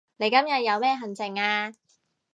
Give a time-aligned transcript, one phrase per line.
[0.17, 1.73] 你今日有咩行程啊